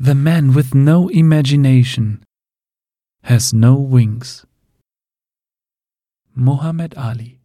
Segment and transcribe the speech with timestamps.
[0.00, 2.22] The man with no imagination
[3.24, 4.46] has no wings.
[6.36, 7.40] Muhammad Ali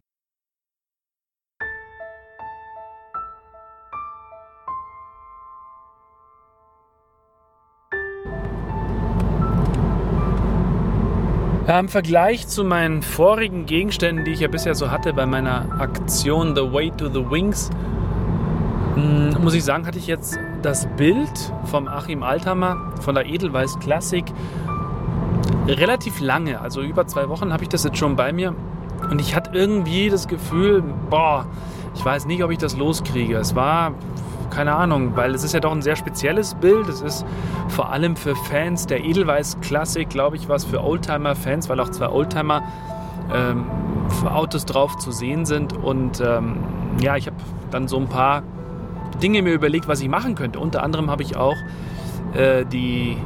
[11.66, 15.80] Ja, Im Vergleich zu meinen vorigen Gegenständen, die ich ja bisher so hatte bei meiner
[15.80, 17.68] Aktion The Way to the Wings,
[18.94, 23.78] hm, muss ich sagen, hatte ich jetzt das Bild vom Achim Althammer von der Edelweiß
[23.80, 24.24] Klassik
[25.68, 28.54] relativ lange, also über zwei Wochen habe ich das jetzt schon bei mir
[29.10, 31.46] und ich hatte irgendwie das Gefühl, boah,
[31.94, 33.36] ich weiß nicht, ob ich das loskriege.
[33.36, 33.92] Es war
[34.50, 36.88] keine Ahnung, weil es ist ja doch ein sehr spezielles Bild.
[36.88, 37.26] Es ist
[37.68, 42.62] vor allem für Fans der Edelweiß-Klassik, glaube ich, was für Oldtimer-Fans, weil auch zwei Oldtimer
[43.34, 43.66] ähm,
[44.24, 45.72] Autos drauf zu sehen sind.
[45.72, 46.56] Und ähm,
[47.00, 47.36] ja, ich habe
[47.70, 48.42] dann so ein paar
[49.22, 50.58] Dinge mir überlegt, was ich machen könnte.
[50.58, 51.56] Unter anderem habe ich auch
[52.34, 53.16] äh, die,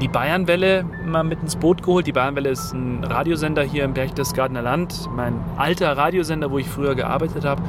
[0.00, 2.06] die Bayernwelle mal mit ins Boot geholt.
[2.06, 6.94] Die Bayernwelle ist ein Radiosender hier im Berchtesgadener Land, mein alter Radiosender, wo ich früher
[6.94, 7.62] gearbeitet habe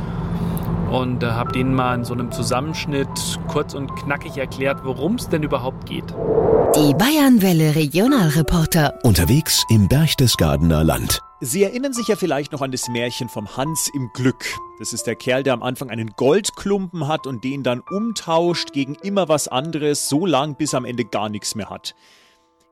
[0.91, 3.07] und äh, habe denen mal in so einem Zusammenschnitt
[3.47, 6.05] kurz und knackig erklärt, worum es denn überhaupt geht.
[6.75, 8.99] Die Bayernwelle Regionalreporter.
[9.03, 11.21] Unterwegs im Berchtesgadener Land.
[11.41, 14.43] Sie erinnern sich ja vielleicht noch an das Märchen vom Hans im Glück.
[14.77, 18.95] Das ist der Kerl, der am Anfang einen Goldklumpen hat und den dann umtauscht gegen
[18.95, 21.95] immer was anderes, so lang bis am Ende gar nichts mehr hat.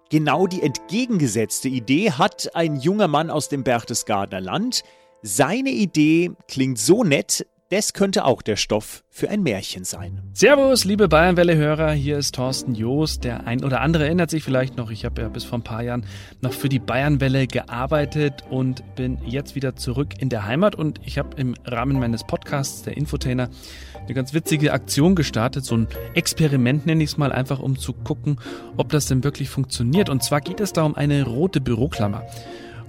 [0.10, 4.84] Genau die entgegengesetzte Idee hat ein junger Mann aus dem Berchtesgadener Land.
[5.22, 10.22] Seine Idee klingt so nett, das könnte auch der Stoff für ein Märchen sein.
[10.34, 13.26] Servus, liebe Bayernwelle-Hörer, hier ist Thorsten Joost.
[13.26, 15.84] Der ein oder andere erinnert sich vielleicht noch, ich habe ja bis vor ein paar
[15.84, 16.06] Jahren
[16.40, 21.18] noch für die Bayernwelle gearbeitet und bin jetzt wieder zurück in der Heimat und ich
[21.18, 23.50] habe im Rahmen meines Podcasts, der Infotainer,
[23.98, 27.92] eine ganz witzige Aktion gestartet, so ein Experiment nenne ich es mal, einfach um zu
[27.92, 28.40] gucken,
[28.78, 30.08] ob das denn wirklich funktioniert.
[30.08, 32.24] Und zwar geht es da um eine rote Büroklammer.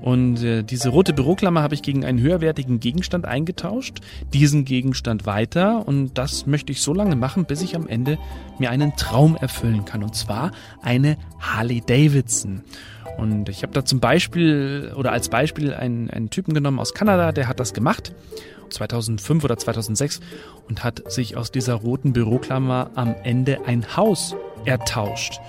[0.01, 3.99] Und äh, diese rote Büroklammer habe ich gegen einen höherwertigen Gegenstand eingetauscht,
[4.33, 8.19] diesen Gegenstand weiter und das möchte ich so lange machen, bis ich am Ende
[8.59, 10.53] mir einen Traum erfüllen kann und zwar
[10.83, 12.63] eine Harley Davidson.
[13.17, 17.33] Und ich habe da zum Beispiel oder als Beispiel einen, einen Typen genommen aus Kanada,
[17.33, 18.13] der hat das gemacht.
[18.71, 20.21] 2005 oder 2006
[20.69, 25.41] und hat sich aus dieser roten Büroklammer am Ende ein Haus ertauscht.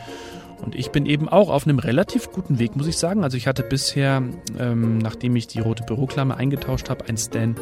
[0.61, 3.23] Und ich bin eben auch auf einem relativ guten Weg, muss ich sagen.
[3.23, 4.21] Also ich hatte bisher,
[4.57, 7.55] ähm, nachdem ich die rote Büroklammer eingetauscht habe, ein Stan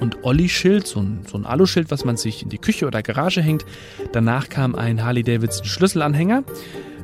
[0.00, 3.42] und Olli-Schild, so ein, so ein Aluschild, was man sich in die Küche oder Garage
[3.42, 3.64] hängt.
[4.12, 6.42] Danach kam ein Harley-Davidson Schlüsselanhänger.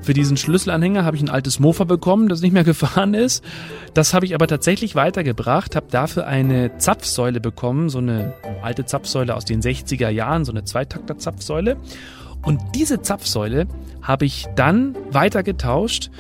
[0.03, 3.45] Für diesen Schlüsselanhänger habe ich ein altes Mofa bekommen, das nicht mehr gefahren ist.
[3.93, 9.35] Das habe ich aber tatsächlich weitergebracht, habe dafür eine Zapfsäule bekommen, so eine alte Zapfsäule
[9.35, 11.77] aus den 60er Jahren, so eine Zweitakter-Zapfsäule.
[12.47, 13.67] Und diese Zapfsäule
[14.01, 16.11] habe ich dann weiter getauscht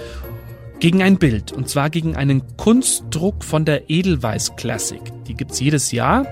[0.81, 1.53] gegen ein Bild.
[1.53, 5.01] Und zwar gegen einen Kunstdruck von der Edelweiß Classic.
[5.27, 6.27] Die gibt es jedes Jahr.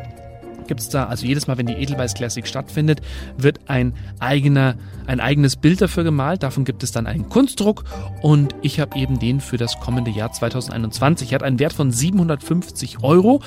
[0.67, 3.03] Gibt es da, also jedes Mal, wenn die Edelweiß Classic stattfindet,
[3.37, 6.43] wird ein eigener, ein eigenes Bild dafür gemalt.
[6.43, 7.85] Davon gibt es dann einen Kunstdruck
[8.21, 11.31] und ich habe eben den für das kommende Jahr 2021.
[11.31, 13.43] Er hat einen Wert von 750 Euro.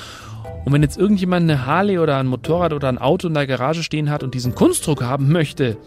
[0.63, 3.84] Und wenn jetzt irgendjemand eine Harley oder ein Motorrad oder ein Auto in der Garage
[3.84, 5.78] stehen hat und diesen Kunstdruck haben möchte,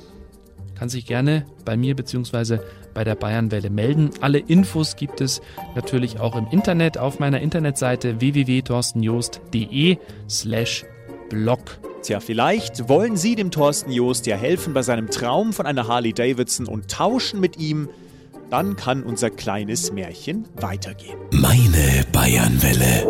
[0.80, 2.58] kann sich gerne bei mir bzw.
[2.94, 4.12] bei der Bayernwelle melden.
[4.22, 5.42] Alle Infos gibt es
[5.74, 10.86] natürlich auch im Internet auf meiner Internetseite www.torstenjoost.de slash
[11.28, 11.60] blog.
[12.00, 16.14] Tja, vielleicht wollen Sie dem Thorsten Joost ja helfen bei seinem Traum von einer Harley
[16.14, 17.90] Davidson und tauschen mit ihm.
[18.48, 21.18] Dann kann unser kleines Märchen weitergehen.
[21.30, 23.06] Meine Bayernwelle.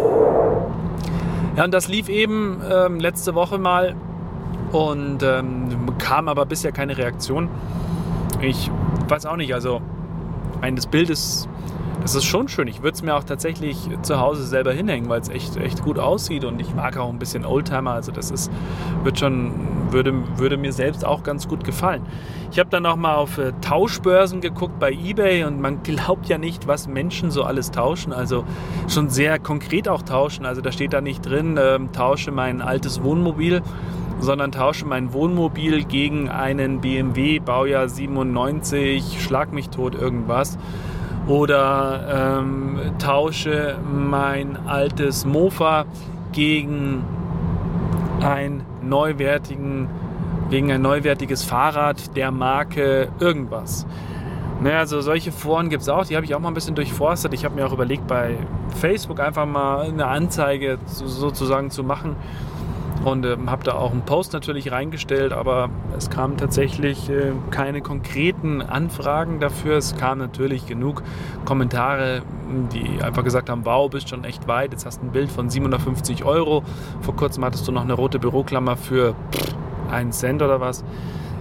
[1.56, 3.94] Ja, und das lief eben ähm, letzte Woche mal
[4.72, 7.48] und ähm, kam aber bisher keine Reaktion.
[8.40, 8.70] Ich
[9.08, 9.82] weiß auch nicht, also
[10.60, 11.48] eines Bildes,
[12.02, 12.68] das ist schon schön.
[12.68, 15.98] Ich würde es mir auch tatsächlich zu Hause selber hinhängen, weil es echt, echt gut
[15.98, 17.92] aussieht und ich mag auch ein bisschen Oldtimer.
[17.92, 18.50] Also das ist,
[19.02, 19.52] wird schon,
[19.90, 22.06] würde, würde mir selbst auch ganz gut gefallen.
[22.50, 26.38] Ich habe dann auch mal auf äh, Tauschbörsen geguckt bei eBay und man glaubt ja
[26.38, 28.12] nicht, was Menschen so alles tauschen.
[28.12, 28.44] Also
[28.88, 30.46] schon sehr konkret auch tauschen.
[30.46, 33.62] Also da steht da nicht drin, äh, tausche mein altes Wohnmobil
[34.20, 40.58] sondern tausche mein Wohnmobil gegen einen BMW Baujahr 97, schlag mich tot irgendwas.
[41.26, 45.84] Oder ähm, tausche mein altes Mofa
[46.32, 47.04] gegen
[48.20, 49.88] ein neuwertigen,
[50.50, 53.86] gegen ein neuwertiges Fahrrad der Marke irgendwas.
[54.62, 57.32] Naja, also solche Foren gibt es auch, die habe ich auch mal ein bisschen durchforstet.
[57.32, 58.36] Ich habe mir auch überlegt, bei
[58.78, 62.16] Facebook einfach mal eine Anzeige sozusagen zu machen
[63.04, 67.80] und äh, habe da auch einen Post natürlich reingestellt, aber es kamen tatsächlich äh, keine
[67.80, 69.76] konkreten Anfragen dafür.
[69.76, 71.02] Es kamen natürlich genug
[71.44, 72.22] Kommentare,
[72.72, 75.48] die einfach gesagt haben, wow, bist schon echt weit, jetzt hast du ein Bild von
[75.48, 76.62] 750 Euro.
[77.00, 79.14] Vor kurzem hattest du noch eine rote Büroklammer für
[79.90, 80.84] einen Cent oder was.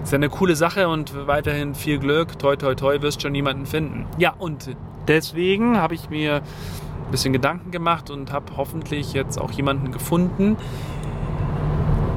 [0.04, 2.40] Ist ja eine coole Sache und weiterhin viel Glück.
[2.40, 4.06] Toi, toi, toi, wirst schon jemanden finden.
[4.18, 4.76] Ja, und
[5.08, 10.58] deswegen habe ich mir ein bisschen Gedanken gemacht und habe hoffentlich jetzt auch jemanden gefunden,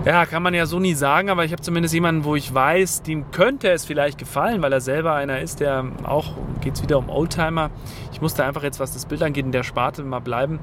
[0.04, 3.02] ja, kann man ja so nie sagen, aber ich habe zumindest jemanden, wo ich weiß,
[3.02, 6.98] dem könnte es vielleicht gefallen, weil er selber einer ist, der auch, geht es wieder
[6.98, 7.70] um Oldtimer.
[8.12, 10.58] Ich musste einfach jetzt, was das Bild angeht, in der Sparte mal bleiben.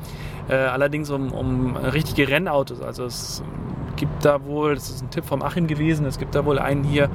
[0.50, 2.82] Äh, allerdings um, um richtige Rennautos.
[2.82, 3.42] Also es
[3.96, 6.84] gibt da wohl, das ist ein Tipp vom Achim gewesen, es gibt da wohl einen
[6.84, 7.10] hier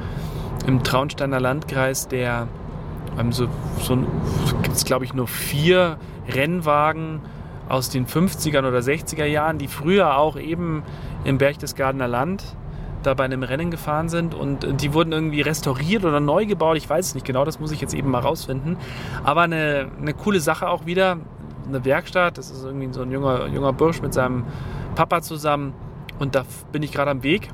[0.67, 2.49] im Traunsteiner Landkreis, der
[3.19, 3.49] ähm, so,
[3.81, 3.97] so
[4.62, 5.99] gibt es glaube ich nur vier
[6.29, 7.21] Rennwagen
[7.69, 10.82] aus den 50er oder 60er Jahren, die früher auch eben
[11.25, 12.56] im Berchtesgadener Land
[13.03, 16.76] da bei einem Rennen gefahren sind und die wurden irgendwie restauriert oder neu gebaut.
[16.76, 18.79] Ich weiß es nicht genau, das muss ich jetzt eben mal rausfinden.
[19.25, 21.19] Aber eine, eine coole Sache auch wieder,
[21.69, 22.38] eine Werkstatt.
[22.38, 24.44] Das ist irgendwie so ein junger, junger Bursch mit seinem
[24.94, 25.75] Papa zusammen
[26.19, 27.50] und da bin ich gerade am Weg.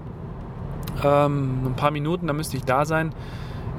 [1.02, 3.12] Ähm, ein paar Minuten, da müsste ich da sein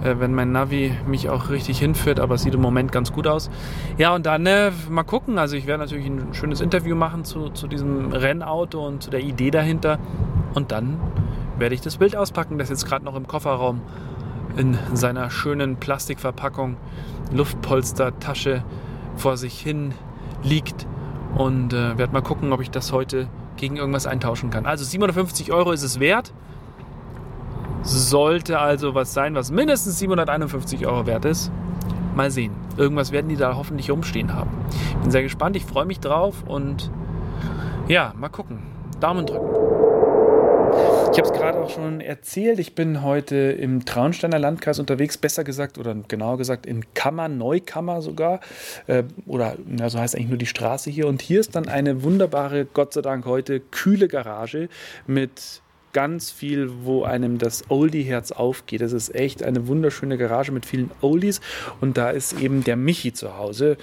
[0.03, 3.27] äh, wenn mein Navi mich auch richtig hinführt, aber es sieht im Moment ganz gut
[3.27, 3.49] aus.
[3.97, 5.37] Ja, und dann äh, mal gucken.
[5.37, 9.21] Also ich werde natürlich ein schönes Interview machen zu, zu diesem Rennauto und zu der
[9.21, 9.99] Idee dahinter.
[10.53, 10.99] Und dann
[11.57, 13.81] werde ich das Bild auspacken, das jetzt gerade noch im Kofferraum
[14.57, 16.75] in seiner schönen Plastikverpackung,
[17.33, 18.63] Luftpolstertasche
[19.15, 19.93] vor sich hin
[20.43, 20.87] liegt.
[21.35, 24.65] Und äh, werde mal gucken, ob ich das heute gegen irgendwas eintauschen kann.
[24.65, 26.33] Also 750 Euro ist es wert.
[27.83, 31.51] Sollte also was sein, was mindestens 751 Euro wert ist.
[32.15, 32.53] Mal sehen.
[32.77, 34.51] Irgendwas werden die da hoffentlich rumstehen haben.
[35.01, 36.91] Bin sehr gespannt, ich freue mich drauf und
[37.87, 38.59] ja, mal gucken.
[38.99, 39.49] Daumen drücken.
[41.11, 45.43] Ich habe es gerade auch schon erzählt, ich bin heute im Traunsteiner Landkreis unterwegs, besser
[45.43, 48.39] gesagt oder genauer gesagt in Kammer, Neukammer sogar.
[48.87, 51.07] Äh, oder ja, so heißt eigentlich nur die Straße hier.
[51.07, 54.69] Und hier ist dann eine wunderbare, Gott sei Dank heute, kühle Garage
[55.07, 55.61] mit
[55.93, 58.81] ganz viel, wo einem das Oldie-Herz aufgeht.
[58.81, 61.41] Das ist echt eine wunderschöne Garage mit vielen Oldies
[61.79, 63.77] und da ist eben der Michi zu Hause.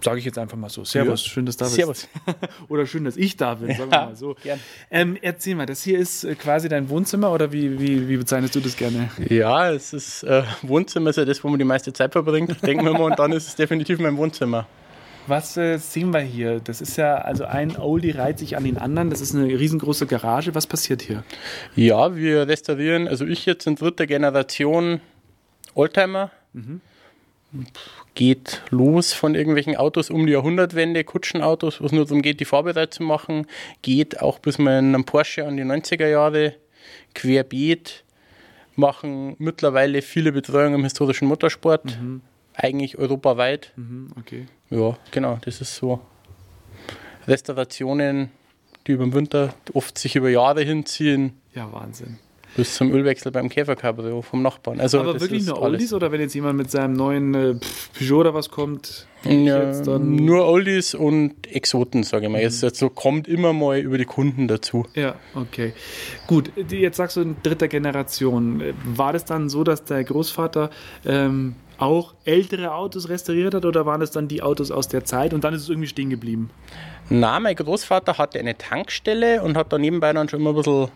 [0.00, 0.84] Sage ich jetzt einfach mal so.
[0.84, 1.30] Servus, ja.
[1.30, 1.76] schön, dass du da bist.
[1.76, 2.08] Servus.
[2.68, 4.36] oder schön, dass ich da bin, sagen wir mal so.
[4.90, 8.54] Ähm, erzähl mal, das hier ist äh, quasi dein Wohnzimmer oder wie, wie, wie bezeichnest
[8.54, 9.10] du das gerne?
[9.28, 12.84] Ja, es ist äh, Wohnzimmer ist ja das, wo man die meiste Zeit verbringt, denken
[12.84, 14.68] wir mal, und dann ist es definitiv mein Wohnzimmer.
[15.28, 16.60] Was äh, sehen wir hier?
[16.60, 19.10] Das ist ja, also ein Oldie reiht sich an den anderen.
[19.10, 20.54] Das ist eine riesengroße Garage.
[20.54, 21.22] Was passiert hier?
[21.76, 25.00] Ja, wir restaurieren, also ich jetzt in dritter Generation
[25.74, 26.30] Oldtimer.
[26.54, 26.80] Mhm.
[28.14, 32.44] Geht los von irgendwelchen Autos um die Jahrhundertwende, Kutschenautos, wo es nur darum geht, die
[32.44, 33.46] Farbe reit zu machen.
[33.82, 36.54] Geht auch bis mal in einem Porsche an die 90er Jahre.
[37.14, 38.04] Querbeet.
[38.76, 41.84] Machen mittlerweile viele Betreuungen im historischen Motorsport.
[41.84, 42.22] Mhm
[42.58, 43.72] eigentlich europaweit.
[43.76, 44.46] Mhm, okay.
[44.70, 46.00] Ja, genau, das ist so.
[47.26, 48.30] Restaurationen,
[48.86, 51.32] die über den Winter oft sich über Jahre hinziehen.
[51.54, 52.18] Ja, Wahnsinn.
[52.56, 54.80] Bis zum Ölwechsel beim Käfercabrio vom Nachbarn.
[54.80, 57.54] Also Aber wirklich nur Oldies oder wenn jetzt jemand mit seinem neuen äh,
[57.96, 59.06] Peugeot oder was kommt?
[59.24, 62.38] Ja, nur Oldies und Exoten, sage ich mal.
[62.38, 62.44] Mhm.
[62.44, 64.86] Jetzt, jetzt so kommt immer mal über die Kunden dazu.
[64.94, 65.72] Ja, okay.
[66.26, 68.62] Gut, jetzt sagst du in dritter Generation.
[68.84, 70.70] War das dann so, dass der Großvater
[71.04, 75.32] ähm, auch ältere Autos restauriert hat oder waren es dann die Autos aus der Zeit
[75.32, 76.50] und dann ist es irgendwie stehen geblieben?
[77.08, 80.88] Na, mein Großvater hatte eine Tankstelle und hat da nebenbei dann schon immer ein bisschen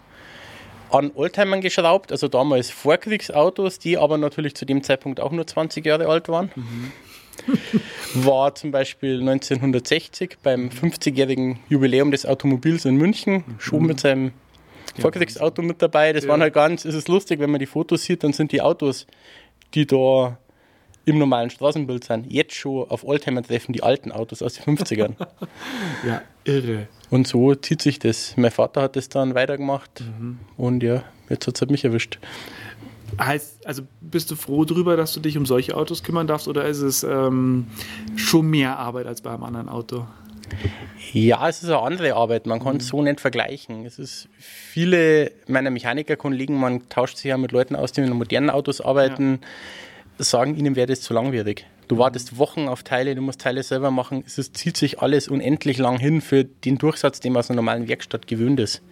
[0.91, 5.87] an Oldtimern geschraubt, also damals Vorkriegsautos, die aber natürlich zu dem Zeitpunkt auch nur 20
[5.87, 6.51] Jahre alt waren.
[6.55, 6.93] Mhm.
[8.15, 13.55] War zum Beispiel 1960 beim 50-jährigen Jubiläum des Automobils in München mhm.
[13.59, 14.33] schon mit seinem
[14.99, 16.13] Vorkriegsauto mit dabei.
[16.13, 16.31] Das ja.
[16.31, 19.07] waren halt ganz, es ist lustig, wenn man die Fotos sieht, dann sind die Autos,
[19.73, 20.39] die da
[21.05, 25.15] im normalen Straßenbild sind, jetzt schon auf Oldtimer-Treffen die alten Autos aus den 50ern.
[26.07, 26.89] ja, irre.
[27.11, 28.37] Und so zieht sich das.
[28.37, 30.39] Mein Vater hat das dann weitergemacht mhm.
[30.57, 32.19] und ja, jetzt hat es halt mich erwischt.
[33.21, 36.65] Heißt, also bist du froh darüber, dass du dich um solche Autos kümmern darfst oder
[36.65, 37.67] ist es ähm,
[38.17, 40.07] schon mehr Arbeit als bei einem anderen Auto?
[41.13, 42.47] Ja, es ist eine andere Arbeit.
[42.47, 42.89] Man kann es mhm.
[42.89, 43.85] so nicht vergleichen.
[43.85, 48.51] Es ist viele meiner Mechanikerkollegen, man tauscht sich ja mit Leuten aus, die mit modernen
[48.51, 49.41] Autos arbeiten.
[49.43, 49.49] Ja
[50.31, 51.67] sagen, ihnen wäre das zu langwierig.
[51.89, 54.25] Du wartest Wochen auf Teile, du musst Teile selber machen.
[54.27, 57.89] Es zieht sich alles unendlich lang hin für den Durchsatz, den man aus einer normalen
[57.89, 58.83] Werkstatt gewöhnt ist.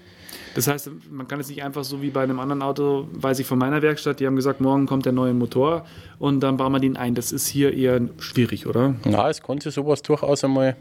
[0.55, 3.47] Das heißt, man kann es nicht einfach so wie bei einem anderen Auto, weiß ich
[3.47, 5.87] von meiner Werkstatt, die haben gesagt, morgen kommt der neue Motor
[6.19, 7.15] und dann bauen wir den ein.
[7.15, 8.97] Das ist hier eher schwierig, oder?
[9.05, 10.77] Ja, es konnte sowas durchaus einmal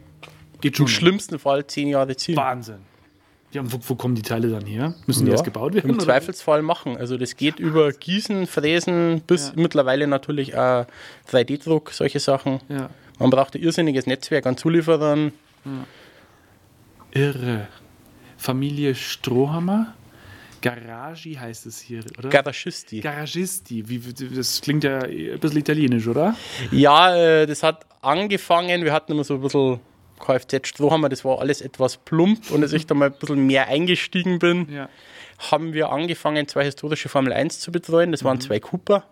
[0.60, 2.36] Geht schon im schlimmsten Fall zehn Jahre ziehen.
[2.36, 2.80] Wahnsinn.
[3.52, 4.94] Ja, und wo, wo kommen die Teile dann her?
[5.06, 5.90] Müssen die Ja, erst gebaut werden?
[5.90, 6.04] Im oder?
[6.04, 6.96] Zweifelsfall machen.
[6.96, 9.52] Also das geht über Gießen, Fräsen bis Ja.
[9.56, 10.86] mittlerweile natürlich auch
[11.30, 12.60] 3D-Druck, solche Sachen.
[12.68, 12.90] Ja.
[13.18, 15.32] Man braucht ein irrsinniges Netzwerk an Zulieferern.
[17.12, 17.66] Irre.
[18.36, 19.94] Familie Strohhammer?
[20.62, 22.28] Garagi heißt es hier, oder?
[22.28, 23.00] Garagisti.
[23.00, 23.88] Garagisti.
[23.88, 26.36] Wie, wie- das klingt ja ein bisschen italienisch, oder?
[26.70, 28.84] Ja, äh, das hat angefangen.
[28.84, 29.80] Wir hatten immer so ein bisschen
[30.20, 32.50] Kfz-Strohhammer, das war alles etwas plump.
[32.50, 34.88] Und als ich da mal ein bisschen mehr eingestiegen bin, Ja.
[35.50, 38.12] haben wir angefangen, zwei historische Formel 1 zu betreuen.
[38.12, 39.04] Das waren zwei Cooper.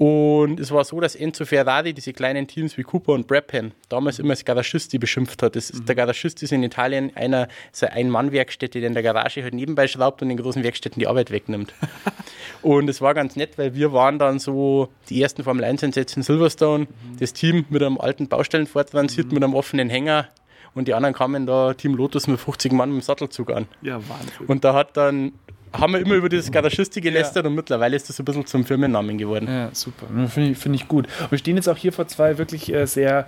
[0.00, 4.18] Und es war so, dass Enzo Ferrari diese kleinen Teams wie Cooper und Brabham damals
[4.18, 5.56] immer als Garagisti beschimpft hat.
[5.56, 9.42] Das ist, Der Garagist ist in Italien einer so ein Ein-Mann-Werkstätte, der in der Garage
[9.42, 11.74] halt nebenbei schraubt und in großen Werkstätten die Arbeit wegnimmt.
[12.62, 16.22] und es war ganz nett, weil wir waren dann so die ersten Formel 1-Einsätze in
[16.22, 16.86] Silverstone,
[17.18, 20.28] das Team mit einem alten Baustellenvortransit, mit einem offenen Hänger.
[20.74, 23.66] Und die anderen kamen da, Team Lotus mit 50 Mann mit dem Sattelzug an.
[23.82, 24.46] Ja, Wahnsinn.
[24.46, 25.32] Und da hat dann,
[25.72, 28.64] haben wir immer über dieses Garagisti gelästert und mittlerweile ist das so ein bisschen zum
[28.64, 29.46] Firmennamen geworden.
[29.48, 30.06] Ja, super.
[30.28, 31.06] Finde ich, find ich gut.
[31.28, 33.26] Wir stehen jetzt auch hier vor zwei wirklich äh, sehr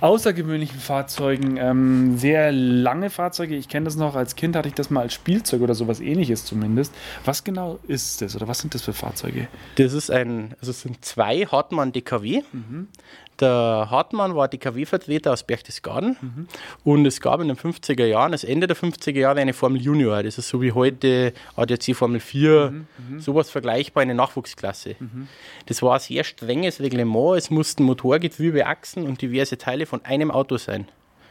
[0.00, 1.56] außergewöhnlichen Fahrzeugen.
[1.56, 3.56] Ähm, sehr lange Fahrzeuge.
[3.56, 6.44] Ich kenne das noch, als Kind hatte ich das mal als Spielzeug oder sowas ähnliches
[6.44, 6.94] zumindest.
[7.24, 9.48] Was genau ist das oder was sind das für Fahrzeuge?
[9.76, 12.42] Das ist ein, also es sind zwei Hartmann DKW.
[13.40, 16.48] Der Hartmann war DKW-Vertreter aus Berchtesgaden
[16.84, 20.22] und es gab in den 50er Jahren, das Ende der 50er Jahre, eine Formel Junior.
[20.22, 22.72] Das ist so wie heute ADAC Formel 4,
[23.18, 24.94] sowas vergleichbar, eine Nachwuchsklasse.
[25.66, 27.36] Das war ein sehr strenges Reglement.
[27.36, 30.86] Es mussten Motor, Getriebe, Achsen und diverse Teile von einem Auto sein.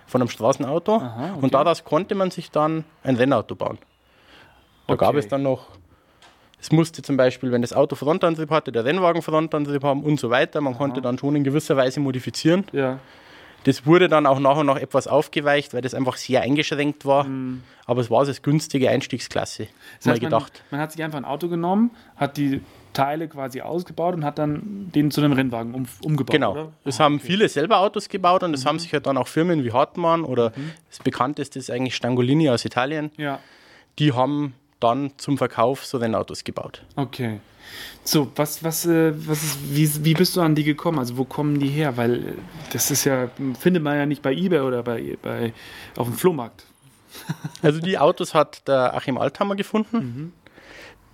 [0.06, 0.98] Von einem Straßenauto.
[0.98, 1.40] Aha, okay.
[1.42, 3.78] Und daraus konnte man sich dann ein Rennauto bauen.
[4.88, 5.20] Da gab Okay.
[5.20, 5.68] es dann noch
[6.64, 10.30] es musste zum Beispiel, wenn das Auto Frontantrieb hatte, der Rennwagen Frontantrieb haben und so
[10.30, 10.62] weiter.
[10.62, 12.64] Man konnte dann schon in gewisser Weise modifizieren.
[12.72, 13.00] Ja.
[13.66, 17.26] Das wurde dann auch nach und nach etwas aufgeweicht, weil das einfach sehr eingeschränkt war.
[17.86, 19.68] Aber es war so das günstige Einstiegsklasse, Mhm.
[19.98, 20.64] Das mal heißt, man, gedacht.
[20.72, 22.62] man hat sich einfach ein Auto genommen, hat die
[22.94, 26.32] Teile quasi ausgebaut und hat dann den zu einem Rennwagen um, umgebaut.
[26.32, 26.52] Genau.
[26.54, 26.72] Oder?
[26.86, 28.56] Es haben viele selber Autos gebaut und Mhm.
[28.56, 30.54] es haben sich halt dann auch Firmen wie Hartmann oder
[30.90, 33.40] das bekannteste ist eigentlich Stangolini aus Italien, Ja.
[34.00, 34.54] die haben
[34.84, 36.84] dann zum Verkauf so Rennautos gebaut.
[36.96, 37.40] Okay.
[38.04, 41.00] So, was, was, äh, was ist, wie, wie bist du an die gekommen?
[41.00, 41.96] Also wo kommen die her?
[41.98, 42.34] Weil äh,
[42.72, 45.54] das ist ja, findet man ja nicht bei eBay oder bei, bei
[45.98, 46.66] auf dem Flohmarkt.
[47.62, 50.34] Also die Autos hat der Achim Althammer gefunden.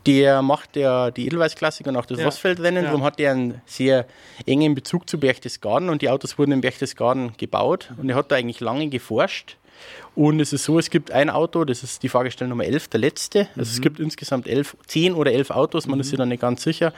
[0.06, 2.26] Der macht ja die Edelweiß-Klassik und auch das Ja.
[2.26, 2.84] Rossfeldrennen.
[2.84, 2.90] Ja.
[2.90, 4.08] Darum hat er einen sehr
[4.46, 7.92] engen Bezug zu Berchtesgaden und die Autos wurden in Berchtesgaden gebaut.
[7.98, 9.58] Und er hat da eigentlich lange geforscht.
[10.16, 13.00] Und es ist so, es gibt ein Auto, das ist die Fahrgestell Nummer 11, der
[13.00, 13.48] letzte.
[13.56, 16.64] Also es gibt insgesamt elf, 10 oder 11 Autos, man ist sich da nicht ganz
[16.64, 16.94] sicher.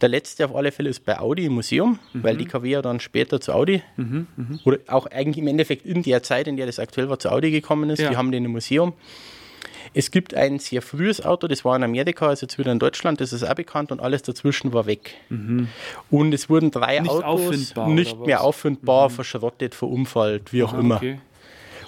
[0.00, 3.00] Der letzte auf alle Fälle ist bei Audi im Museum, weil die KW ja dann
[3.00, 3.82] später zu Audi
[4.64, 7.50] oder auch eigentlich im Endeffekt in der Zeit, in der das aktuell war, zu Audi
[7.50, 8.00] gekommen ist.
[8.00, 8.08] Ja.
[8.10, 8.94] Die haben den im Museum.
[9.92, 13.20] Es gibt ein sehr frühes Auto, das war in Amerika, ist jetzt wieder in Deutschland,
[13.20, 15.16] das ist auch bekannt und alles dazwischen war weg.
[15.28, 20.96] Und es wurden drei Nicht Autos nicht mehr auffindbar, verschrottet, verunfallt, wie auch Ah, immer.
[20.96, 21.18] Okay.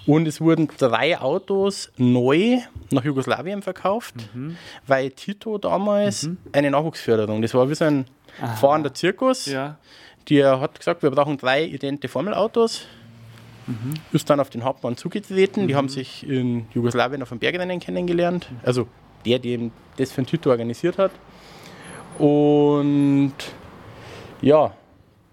[0.06, 2.58] Und es wurden drei Autos neu
[2.90, 4.56] nach Jugoslawien verkauft, Mhm.
[4.86, 8.06] weil Tito damals eine Nachwuchsförderung, das war wie so ein
[8.60, 9.76] fahrender Zirkus, Ja.
[10.28, 12.86] der hat gesagt, wir brauchen drei idente Formelautos.
[13.68, 13.94] Mhm.
[14.12, 15.68] Ist dann auf den Hauptmann zugetreten.
[15.68, 18.48] Die haben sich in Jugoslawien auf dem Bergrennen kennengelernt.
[18.64, 18.88] Also
[19.24, 21.12] der, der das für den Tito organisiert hat.
[22.18, 23.32] Und
[24.40, 24.72] ja,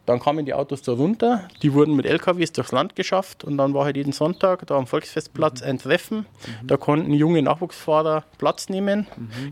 [0.09, 1.47] dann kamen die Autos da runter.
[1.61, 3.43] Die wurden mit LKWs durchs Land geschafft.
[3.43, 6.25] Und dann war halt jeden Sonntag da am Volksfestplatz ein Treffen.
[6.63, 9.05] Da konnten junge Nachwuchsfahrer Platz nehmen,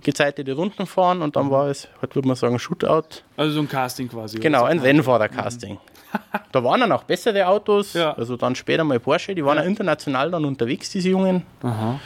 [0.04, 1.22] gezeitete Runden fahren.
[1.22, 3.22] Und dann war es, heute würde man sagen, Shootout.
[3.38, 4.40] Also so ein Casting quasi.
[4.40, 5.78] Genau, ein Rennfahrercasting.
[6.52, 8.14] da waren dann auch bessere Autos, Ja.
[8.14, 9.64] also dann später mal Porsche, die waren ja.
[9.64, 12.00] international dann unterwegs, diese jungen, Aha.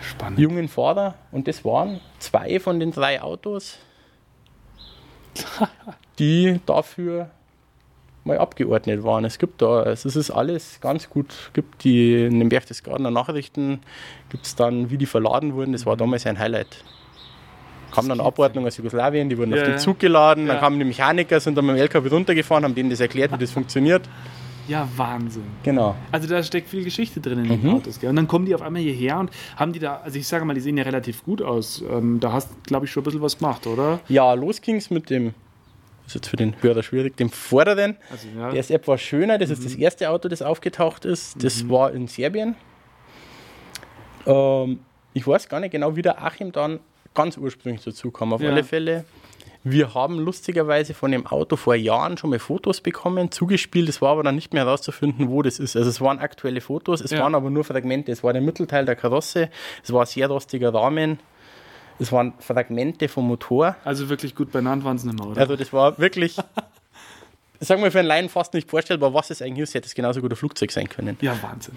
[0.00, 0.38] Spannend.
[0.38, 1.14] jungen Fahrer.
[1.32, 3.76] Und das waren zwei von den drei Autos,
[6.18, 7.28] die dafür
[8.24, 9.24] mal abgeordnet waren.
[9.24, 13.80] Es gibt da, also es ist alles ganz gut, gibt die in den Berchtesgadener Nachrichten,
[14.28, 16.84] gibt es dann, wie die verladen wurden, das war damals ein Highlight.
[17.92, 19.78] Kam dann eine Abordnung aus Jugoslawien, die wurden Ja, auf den.
[19.78, 20.52] Zug geladen, Ja.
[20.52, 23.38] dann kamen die Mechaniker, sind dann mit dem LKW runtergefahren, haben denen das erklärt, wie
[23.38, 24.02] das funktioniert.
[24.68, 25.42] Ja, Wahnsinn.
[25.64, 25.96] Genau.
[26.12, 27.74] Also da steckt viel Geschichte drin in den Mhm.
[27.74, 27.98] Autos.
[27.98, 28.10] Gell?
[28.10, 30.54] Und dann kommen die auf einmal hierher und haben die da, also ich sage mal,
[30.54, 31.82] die sehen ja relativ gut aus.
[31.90, 33.98] Ähm, da hast, glaube ich, schon ein bisschen was gemacht, oder?
[34.08, 35.34] Ja, los ging es mit dem,
[36.10, 37.96] ist jetzt für den Hörer schwierig, dem vorderen.
[38.10, 38.50] Also, ja.
[38.50, 41.42] Der ist etwas schöner, das ist das erste Auto, das aufgetaucht ist.
[41.42, 42.56] Das war in Serbien.
[44.26, 44.80] Ähm,
[45.14, 46.80] ich weiß gar nicht genau, wie der Achim dann
[47.14, 48.32] ganz ursprünglich dazu kam.
[48.32, 48.50] Auf Ja.
[48.50, 49.04] alle Fälle
[49.62, 53.90] Wir haben lustigerweise von dem Auto vor Jahren schon mal Fotos bekommen, zugespielt.
[53.90, 55.76] Es war aber dann nicht mehr herauszufinden, wo das ist.
[55.76, 57.20] Also es waren aktuelle Fotos, es Ja.
[57.20, 58.10] waren aber nur Fragmente.
[58.10, 59.50] Es war der Mittelteil der Karosse,
[59.84, 61.18] es war ein sehr rostiger Rahmen,
[62.00, 63.76] es waren Fragmente vom Motor.
[63.84, 65.40] Also wirklich gut benannt waren sie nicht mehr, oder?
[65.40, 66.36] Also das war wirklich,
[67.60, 69.74] sagen wir für einen Laien fast nicht vorstellbar, was es eigentlich ist.
[69.74, 71.16] Hätte es genauso gut ein Flugzeug sein können.
[71.20, 71.76] ja, Wahnsinn.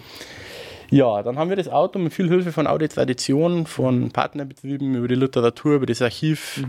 [0.90, 5.08] Ja, dann haben wir das Auto mit viel Hilfe von Audi Tradition, von Partnerbetrieben, über
[5.08, 6.62] die Literatur, über das Archiv,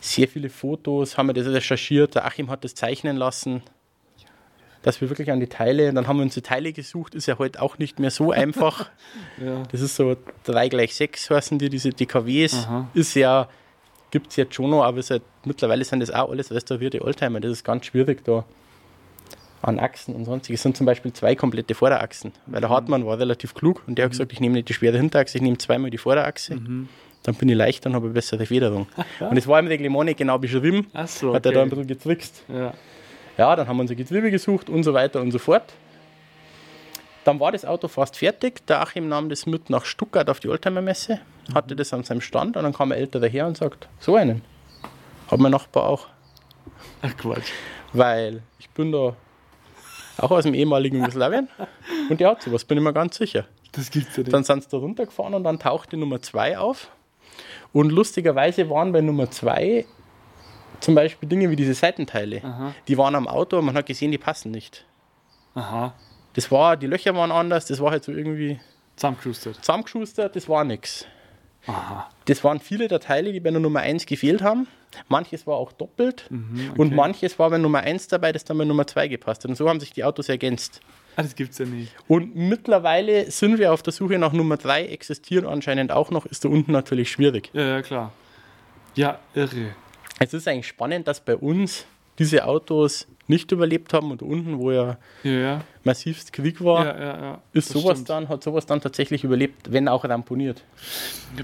[0.00, 2.14] sehr viele Fotos, haben wir das recherchiert.
[2.14, 3.62] Der Achim hat das zeichnen lassen,
[4.84, 7.38] dass wir wirklich an die Teile, dann haben wir uns die Teile gesucht, ist ja
[7.38, 8.90] heute auch nicht mehr so einfach.
[9.42, 9.62] Ja.
[9.72, 12.66] Das ist so 3 gleich 6 heißen die, diese DKWs.
[12.66, 12.88] Aha.
[12.94, 13.48] Ist ja,
[14.10, 17.40] gibt es jetzt schon noch, aber seit, mittlerweile sind das auch alles restaurierte Oldtimer.
[17.40, 18.44] Das ist ganz schwierig da
[19.62, 20.60] an Achsen und sonstiges.
[20.60, 24.04] Es sind zum Beispiel zwei komplette Vorderachsen, weil der Hartmann war relativ klug und der
[24.04, 26.58] hat gesagt, ich nehme nicht die schwere Hinterachse, ich nehme zweimal die Vorderachse.
[27.22, 28.86] Dann bin ich leichter und habe eine bessere Federung.
[29.30, 30.88] Und es war im Reglement nicht genau beschrieben.
[30.92, 31.76] Ach so, Hat er da ein okay.
[31.76, 32.44] bisschen getrickst.
[32.52, 32.74] Ja.
[33.36, 35.72] Ja, dann haben wir unser Getriebe gesucht und so weiter und so fort.
[37.24, 38.66] Dann war das Auto fast fertig.
[38.66, 41.20] Der Achim nahm das mit nach Stuttgart auf die Oldtimer-Messe,
[41.54, 44.42] hatte das an seinem Stand und dann kam ein älterer her und sagt, so einen
[45.30, 46.06] hat mein Nachbar auch.
[47.02, 47.50] Ach Quatsch.
[47.92, 49.16] Weil ich bin da
[50.18, 51.48] auch aus dem ehemaligen Jugoslawien
[52.10, 53.46] und der hat sowas, bin ich mir ganz sicher.
[53.72, 54.32] Das gibt's ja nicht.
[54.32, 56.90] Dann sind sie da runtergefahren und dann tauchte Nummer 2 auf.
[57.72, 59.84] Und lustigerweise waren bei Nummer 2
[60.84, 62.42] zum Beispiel Dinge wie diese Seitenteile.
[62.44, 62.74] Aha.
[62.88, 64.84] Die waren am Auto und man hat gesehen, die passen nicht.
[65.54, 65.94] Aha.
[66.34, 68.60] Das war, die Löcher waren anders, das war halt so irgendwie
[68.96, 69.56] Zusammengeschustert.
[69.56, 71.06] zusammengeschustert, das war nix.
[71.66, 72.10] Aha.
[72.26, 74.66] Das waren viele der Teile, die bei der Nummer 1 gefehlt haben.
[75.08, 78.64] Manches war auch doppelt Mhm, und manches war bei Nummer 1 dabei, das dann bei
[78.64, 79.48] Nummer 2 gepasst hat.
[79.48, 80.80] Und so haben sich die Autos ergänzt.
[81.16, 81.92] Ah, das gibt's ja nicht.
[82.08, 86.44] Und mittlerweile sind wir auf der Suche nach Nummer 3, existieren anscheinend auch noch, ist
[86.44, 87.50] da unten natürlich schwierig.
[87.54, 88.12] Ja, ja, klar.
[88.94, 89.74] Ja, irre.
[90.18, 91.84] Es ist eigentlich spannend, dass bei uns
[92.18, 95.60] diese Autos nicht überlebt haben und unten, wo ja Ja, ja.
[95.82, 98.10] massivst Krieg war, Ja, ist sowas stimmt.
[98.10, 100.62] dann, hat sowas dann tatsächlich überlebt, wenn auch ramponiert.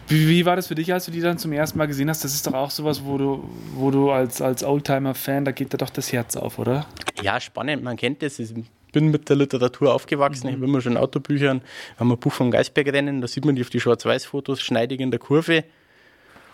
[0.07, 2.23] Wie, wie war das für dich, als du die dann zum ersten Mal gesehen hast?
[2.23, 5.79] Das ist doch auch sowas, wo du, wo du als, als Oldtimer-Fan, da geht dir
[5.79, 6.87] doch das Herz auf, oder?
[7.23, 8.39] Ja, spannend, man kennt das.
[8.39, 8.53] Ich
[8.93, 11.63] bin mit der Literatur aufgewachsen, ich habe immer schon Autobüchern,
[11.99, 15.19] haben ein Buch vom Geisbergrennen, da sieht man die auf die Schwarz-Weiß-Fotos schneidig in der
[15.21, 15.65] Kurve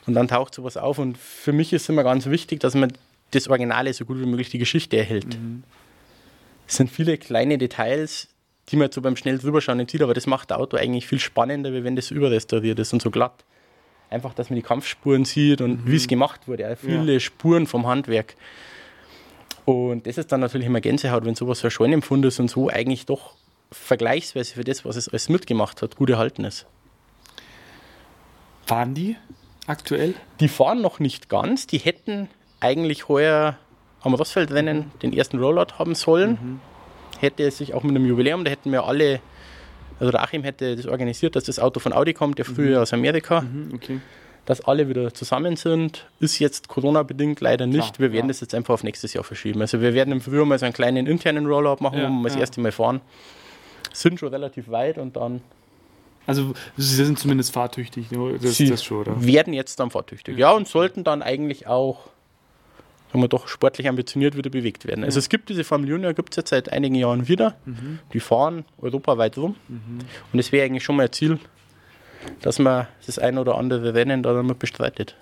[0.06, 2.92] und dann taucht sowas auf und für mich ist immer ganz wichtig, dass man
[3.32, 5.36] das Originale so gut wie möglich die Geschichte erhält.
[6.68, 8.28] Es sind viele kleine Details,
[8.68, 11.20] die man so beim schnell drüberschauen nicht sieht, aber das macht das Auto eigentlich viel
[11.20, 13.44] spannender, wie wenn das überrestauriert ist und so glatt.
[14.10, 16.62] Einfach, dass man die Kampfspuren sieht und wie es gemacht wurde.
[16.62, 18.36] Ja, viele Spuren vom Handwerk.
[19.64, 22.68] Und das ist dann natürlich immer Gänsehaut, wenn sowas so ein Scheunenpfund ist und so
[22.68, 23.34] eigentlich doch
[23.72, 26.66] vergleichsweise für das, was es alles mitgemacht hat, gut erhalten ist.
[28.68, 29.16] Waren die
[29.66, 30.14] aktuell?
[30.40, 31.66] Die fahren noch nicht ganz.
[31.66, 32.28] Die hätten
[32.60, 33.56] eigentlich heuer
[34.00, 36.60] am Rossfeldrennen den ersten Rollout haben sollen.
[37.18, 39.20] Hätte es sich auch mit einem Jubiläum, da hätten wir alle,
[39.98, 42.92] also der Achim hätte das organisiert, dass das Auto von Audi kommt, der früher aus
[42.92, 44.00] Amerika, Hm, okay.
[44.44, 46.06] dass alle wieder zusammen sind.
[46.20, 47.94] Ist jetzt Corona-bedingt leider nicht.
[47.94, 48.28] Klar, wir werden ja.
[48.28, 49.60] das jetzt einfach auf nächstes Jahr verschieben.
[49.62, 52.14] Also wir werden im Frühjahr mal so einen kleinen internen Rollout machen, Ja, wo wir
[52.20, 52.40] mal das ja.
[52.40, 53.00] erste Mal fahren.
[53.92, 55.40] Sind schon relativ weit und dann
[56.26, 58.38] Also, sie sind zumindest fahrtüchtig, ne?
[58.40, 59.24] das, Sie das schon, oder?
[59.24, 60.36] werden jetzt dann fahrtüchtig.
[60.36, 62.08] Ja, und sollten dann eigentlich auch,
[63.08, 65.04] sagen wir doch, sportlich ambitioniert wieder bewegt werden.
[65.04, 67.54] Also es gibt diese Formel Junior, gibt es jetzt seit einigen Jahren wieder.
[67.64, 68.00] Mhm.
[68.12, 69.54] Die fahren europaweit rum.
[70.32, 71.38] Und es wäre eigentlich schon mal ein Ziel,
[72.42, 75.14] dass man das ein oder andere Rennen da dann mal bestreitet.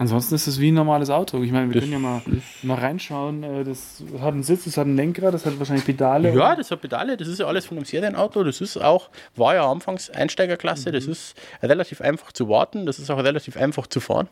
[0.00, 1.42] Ansonsten ist es wie ein normales Auto.
[1.42, 2.22] Ich meine, wir Das können ja mal,
[2.62, 3.42] mal reinschauen.
[3.42, 6.32] äh, Das hat einen Sitz, das hat ein Lenkrad, das hat wahrscheinlich Pedale.
[6.32, 8.44] Ja, das hat Pedale, das ist ja alles von einem Serienauto.
[8.44, 13.10] Das ist auch, war ja anfangs Einsteigerklasse, das ist relativ einfach zu warten, das ist
[13.10, 14.28] auch relativ einfach zu fahren.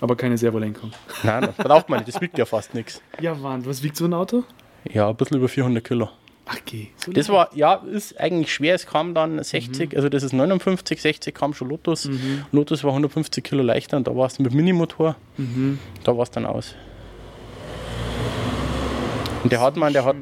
[0.00, 0.92] aber keine Servolenkung.
[1.22, 3.02] Nein, das braucht man nicht, das wiegt ja fast nichts.
[3.20, 3.68] Ja, Wahnsinn.
[3.70, 4.44] Was wiegt so ein Auto?
[4.90, 6.08] Ja, ein bisschen über 400 Kilo.
[6.48, 6.86] Ach, geh.
[6.96, 8.74] So Das war, ja, ist eigentlich schwer.
[8.76, 12.08] Es kam dann 60, also das ist 59, 60 kam schon Lotus.
[12.52, 15.16] Lotus war 150 Kilo leichter und da war es mit Minimotor.
[16.04, 16.74] Da war es dann aus.
[19.42, 20.16] Und der Hartmann, der hat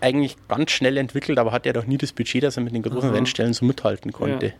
[0.00, 2.82] eigentlich ganz schnell entwickelt, aber hatte ja doch nie das Budget, dass er mit den
[2.82, 3.16] großen Aha.
[3.16, 4.46] Rennstellen so mithalten konnte.
[4.46, 4.52] Ja.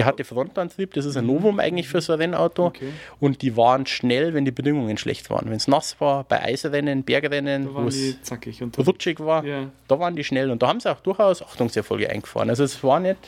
[0.00, 2.66] Er hatte Frontantrieb, das ist ein Novum eigentlich für so ein Rennauto.
[2.66, 2.88] Okay.
[3.20, 5.46] Und die waren schnell, wenn die Bedingungen schlecht waren.
[5.50, 9.66] Wenn es nass war, bei Eisrennen, Bergrennen, wo es die rutschig war, Ja.
[9.88, 12.48] da waren die schnell und da haben sie auch durchaus Achtungserfolge eingefahren.
[12.48, 13.18] Also es war nicht,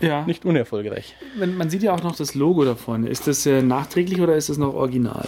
[0.00, 0.24] ja.
[0.24, 1.14] nicht unerfolgreich.
[1.36, 3.08] Man, man sieht ja auch noch das Logo da vorne.
[3.08, 5.26] Ist das äh, nachträglich oder ist das noch original?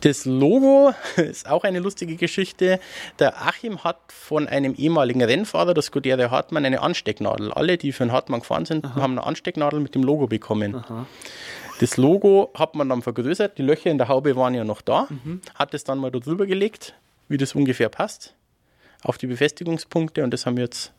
[0.00, 2.80] Das Logo ist auch eine lustige Geschichte.
[3.18, 7.52] Der Achim hat von einem ehemaligen Rennfahrer, der Scuderia Hartmann, eine Anstecknadel.
[7.52, 10.74] Alle, die für den Hartmann gefahren sind, haben eine Anstecknadel mit dem Logo bekommen.
[10.74, 11.06] Aha.
[11.80, 15.08] Das Logo hat man dann vergrößert, die Löcher in der Haube waren ja noch da,
[15.54, 16.94] hat es dann mal da drüber gelegt,
[17.28, 18.34] wie das ungefähr passt,
[19.02, 20.92] auf die Befestigungspunkte und das haben wir jetzt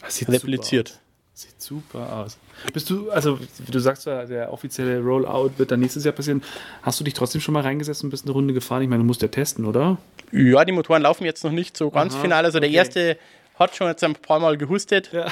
[0.00, 1.00] Das repliziert.
[1.36, 2.38] Sieht super aus.
[2.72, 6.44] Bist du, also wie du sagst, zwar, der offizielle Rollout wird dann nächstes Jahr passieren.
[6.82, 8.82] Hast du dich trotzdem schon mal reingesetzt und bist eine Runde gefahren?
[8.82, 9.98] Ich meine, du musst ja testen, oder?
[10.30, 12.44] Ja, die Motoren laufen jetzt noch nicht so ganz Aha, final.
[12.44, 12.78] Also der okay.
[12.78, 13.18] erste
[13.54, 15.10] hat schon jetzt ein paar Mal gehustet.
[15.12, 15.26] Ja.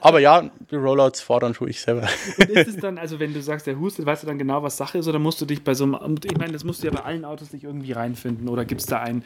[0.00, 2.08] Aber ja, die Rollouts dann schon ich selber.
[2.38, 4.76] Und ist es dann, also wenn du sagst, der hustet, weißt du dann genau, was
[4.76, 6.86] Sache ist, oder musst du dich bei so einem, und ich meine, das musst du
[6.88, 9.22] ja bei allen Autos nicht irgendwie reinfinden, oder gibt es da ein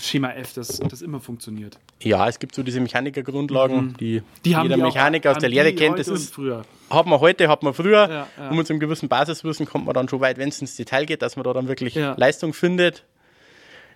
[0.00, 1.78] Schema F, das, das immer funktioniert?
[2.00, 4.24] Ja, es gibt so diese Mechanikergrundlagen, die, Mhm.
[4.44, 5.98] Die haben jeder die auch- Mechaniker aus haben der Lehre die kennt.
[5.98, 6.62] Das ist, früher.
[6.90, 8.08] hat man heute, hat man früher.
[8.08, 8.48] Ja, ja.
[8.50, 11.06] Und mit so einem gewissen Basiswissen kommt man dann schon weit, wenn es ins Detail
[11.06, 12.14] geht, dass man da dann wirklich Ja.
[12.18, 13.04] Leistung findet.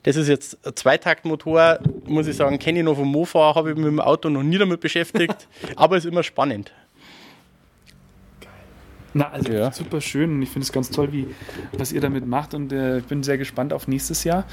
[0.03, 3.77] Das ist jetzt ein Zweitaktmotor, muss ich sagen, kenne ich noch vom Mofa, habe ich
[3.77, 6.73] mich mit dem Auto noch nie damit beschäftigt, aber ist immer spannend.
[9.15, 9.73] Na, also Ja.
[9.73, 11.27] super schön und ich finde es ganz toll, wie,
[11.73, 14.45] was ihr damit macht und äh, ich bin sehr gespannt auf nächstes Jahr,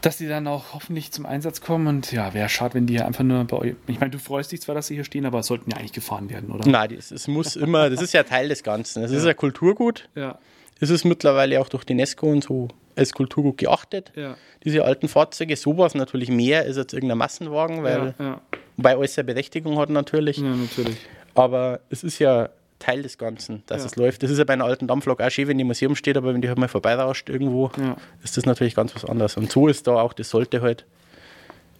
[0.00, 3.06] dass die dann auch hoffentlich zum Einsatz kommen und ja, wäre schade, wenn die hier
[3.06, 5.40] einfach nur bei euch, ich meine, du freust dich zwar, dass sie hier stehen, aber
[5.40, 6.66] es sollten ja eigentlich gefahren werden, oder?
[6.68, 9.02] Nein, das, es muss immer, das ist ja Teil des Ganzen.
[9.02, 9.34] Es ist Ja.
[9.34, 10.08] Kulturgut.
[10.14, 10.38] Ja,
[10.80, 14.12] Es ist mittlerweile auch durch die UNESCO und so als Kulturgut geachtet.
[14.14, 18.40] ja, Diese alten Fahrzeuge, sowas natürlich mehr als jetzt irgendein Massenwagen, weil ja, ja,
[18.76, 20.38] wobei alles seine Berechtigung hat natürlich.
[20.38, 20.96] ja, natürlich.
[21.34, 23.86] Aber es ist ja Teil des Ganzen, dass Ja.
[23.86, 24.22] es läuft.
[24.22, 26.34] Das ist ja bei einer alten Dampflok auch schön, wenn die im Museum steht, aber
[26.34, 27.70] wenn die halt mal vorbeirauscht irgendwo,
[28.22, 29.36] ist das natürlich ganz was anderes.
[29.36, 30.84] Und so ist da auch, das sollte halt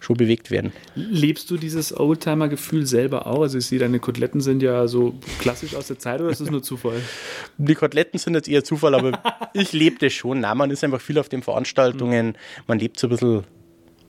[0.05, 0.73] schon bewegt werden.
[0.95, 3.43] Lebst du dieses Oldtimer-Gefühl selber auch?
[3.43, 6.51] Also ich sehe, deine Koteletten sind ja so klassisch aus der Zeit oder ist das
[6.51, 7.01] nur Zufall?
[7.59, 9.21] Die Koteletten sind jetzt eher Zufall, aber
[9.55, 10.41] ich lebe das schon.
[10.41, 12.37] Nein, man ist einfach viel auf den Veranstaltungen,
[12.67, 13.45] man lebt so ein bisschen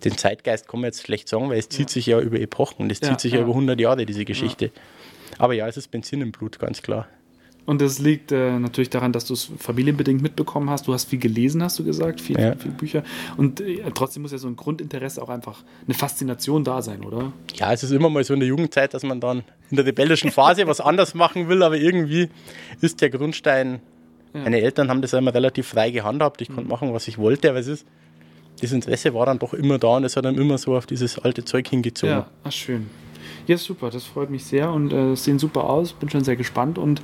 [0.03, 2.99] den Zeitgeist, kann man jetzt schlecht sagen, weil es zieht sich ja über Epochen, das
[2.99, 3.43] Ja, zieht sich ja, ja.
[3.43, 4.71] über 100 Jahre, diese Geschichte.
[5.37, 7.07] Aber ja, es ist Benzin im Blut, ganz klar.
[7.65, 10.87] Und das liegt äh, natürlich daran, dass du es familienbedingt mitbekommen hast.
[10.87, 12.55] Du hast viel gelesen, hast du gesagt, viel, Ja.
[12.55, 13.03] viel Bücher.
[13.37, 17.33] Und äh, trotzdem muss ja so ein Grundinteresse auch einfach eine Faszination da sein, oder?
[17.55, 20.29] Ja, es ist immer mal so in der Jugendzeit, dass man dann in der rebellischen
[20.29, 22.29] Phase was anders machen will, aber irgendwie
[22.81, 23.79] ist der Grundstein.
[24.33, 26.41] Meine Eltern haben das ja immer relativ frei gehandhabt.
[26.41, 27.87] Ich konnte machen, was ich wollte, aber es ist,
[28.61, 31.17] das Interesse war dann doch immer da und es hat dann immer so auf dieses
[31.19, 32.15] alte Zeug hingezogen.
[32.17, 32.87] Ja, ach schön.
[33.47, 35.93] Ja, super, das freut mich sehr und äh, es sehen super aus.
[35.93, 37.01] Bin schon sehr gespannt und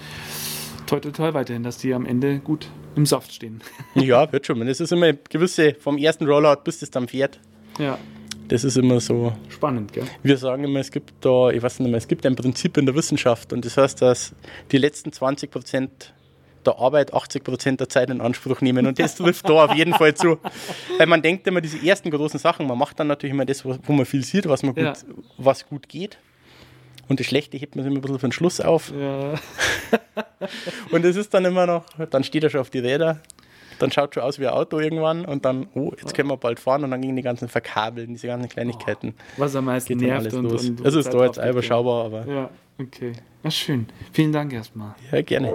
[0.87, 3.61] toi, toi, toi weiterhin, dass die am Ende gut im Saft stehen.
[3.95, 4.61] Ja, wird schon.
[4.67, 7.39] Es ist immer gewisse, vom ersten Rollout bis das dann fährt.
[7.79, 7.97] ja,
[8.47, 9.33] Das ist immer so.
[9.49, 10.03] spannend, gell?
[10.23, 12.85] Wir sagen immer, es gibt da, ich weiß nicht mehr, es gibt ein Prinzip in
[12.85, 14.33] der Wissenschaft und das heißt, dass
[14.71, 16.13] die letzten 20 Prozent
[16.65, 19.93] der Arbeit 80 Prozent der Zeit in Anspruch nehmen und das trifft da auf jeden
[19.93, 20.37] Fall zu.
[20.97, 23.93] Weil man denkt immer, diese ersten großen Sachen, man macht dann natürlich immer das, wo
[23.93, 24.93] man viel sieht, was, man gut, Ja.
[25.37, 26.17] was gut geht.
[27.07, 28.91] Und das Schlechte hebt man sich immer ein bisschen für den Schluss auf.
[28.97, 29.33] Ja,
[30.91, 33.19] Und es ist dann immer noch, dann steht er schon auf die Räder,
[33.81, 36.59] dann schaut schon aus wie ein Auto irgendwann und dann, oh, jetzt können wir bald
[36.59, 39.15] fahren und dann gingen die ganzen Verkabeln, diese ganzen Kleinigkeiten.
[39.37, 40.69] was am meisten Geht nervt alles und, los.
[40.69, 43.13] und es ist da jetzt überschaubar, aber Ja, okay.
[43.43, 43.87] Ja, schön.
[44.11, 44.95] Vielen Dank erstmal.
[45.11, 45.53] ja, gerne.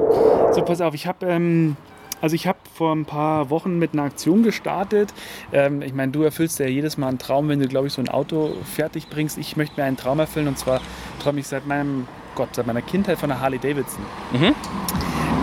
[0.52, 1.76] So, pass auf, ich habe ähm,
[2.20, 5.12] also ich habe vor ein paar Wochen mit einer Aktion gestartet.
[5.52, 8.00] Ähm, ich meine, du erfüllst ja jedes Mal einen Traum, wenn du, glaube ich, so
[8.00, 9.36] ein Auto fertig bringst.
[9.38, 10.80] Ich möchte mir einen Traum erfüllen und zwar
[11.22, 14.04] träume ich seit meinem Gott, seit meiner Kindheit von der Harley Davidson.
[14.32, 14.54] Mhm.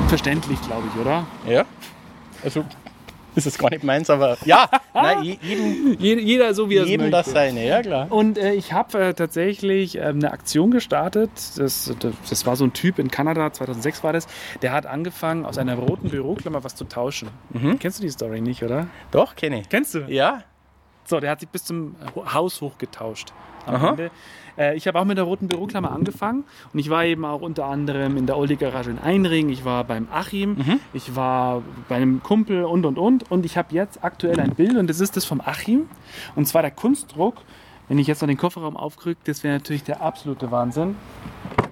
[0.08, 1.26] Verständlich, glaube ich, oder?
[1.48, 1.66] Ja.
[2.44, 2.66] Also
[3.36, 7.10] ist es gar nicht meins, aber ja, nein, je- jedem, Jeder, so wie er jedem
[7.10, 8.12] das seine, ja klar.
[8.12, 11.32] Und äh, ich habe äh, tatsächlich ähm, eine Aktion gestartet.
[11.58, 14.28] Das, das, das war so ein Typ in Kanada, 2006 war das.
[14.62, 17.30] Der hat angefangen, aus einer roten Büroklammer was zu tauschen.
[17.80, 18.86] Kennst du die Story nicht, oder?
[19.10, 19.70] Doch, kenne ich.
[19.70, 20.02] Kennst du?
[20.10, 20.44] Ja,
[21.06, 21.96] So, der hat sich bis zum
[22.34, 23.34] Haus hochgetauscht.
[23.66, 23.90] Am Aha.
[23.92, 24.12] Ende.
[24.58, 27.66] Äh, ich habe auch mit der roten Büroklammer angefangen und ich war eben auch unter
[27.66, 30.58] anderem in der Oldie Garage in Einring, ich war beim Achim,
[30.94, 34.76] ich war bei einem Kumpel und und und und ich habe jetzt aktuell ein Bild
[34.78, 35.88] und das ist das vom Achim
[36.36, 37.38] und zwar der Kunstdruck.
[37.90, 40.96] Wenn ich jetzt noch den Kofferraum aufkrüge, das wäre natürlich der absolute Wahnsinn.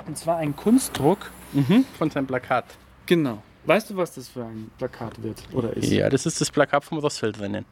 [0.07, 1.31] Und zwar ein Kunstdruck.
[1.53, 1.85] mhm.
[1.97, 2.65] von seinem Plakat.
[3.05, 3.41] Genau.
[3.65, 5.91] Weißt du, was das für ein Plakat wird oder ist?
[5.91, 7.65] Ja, das ist das Plakat vom Rossfeldrennen.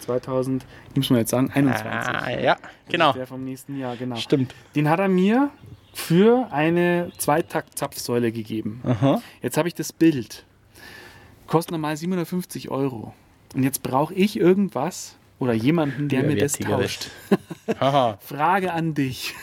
[0.00, 1.86] 2000, ich muss mal jetzt sagen, 21.
[1.90, 2.56] Ah, ja,
[2.88, 3.12] genau.
[3.12, 4.16] Der vom nächsten Jahr, genau.
[4.16, 4.54] Stimmt.
[4.74, 5.50] Den hat er mir
[5.94, 8.80] für eine Zweitakt-Zapfsäule gegeben.
[8.84, 9.22] Aha.
[9.42, 10.44] Jetzt habe ich das Bild.
[11.46, 13.14] Kostet normal 750 Euro.
[13.54, 17.10] Und jetzt brauche ich irgendwas oder jemanden, der mir das tauscht.
[18.20, 19.34] Frage an dich.